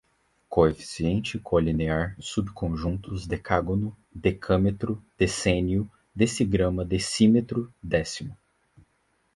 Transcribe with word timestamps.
coeficiente, 0.49 1.37
colinear, 1.37 2.15
subconjuntos, 2.19 3.27
decágono, 3.27 3.95
decâmetro, 4.11 4.99
decênio, 5.15 5.87
decigrama, 6.15 6.83
decímetro, 6.83 7.71
décimo 7.83 8.35